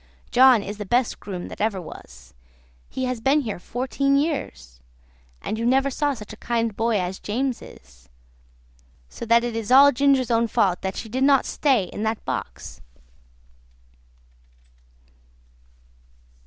[0.31, 2.33] John is the best groom that ever was;
[2.89, 4.79] he has been here fourteen years;
[5.43, 8.09] and you never saw such a kind boy as James is;
[9.09, 12.25] so that it is all Ginger's own fault that she did not stay in that
[12.25, 12.81] box."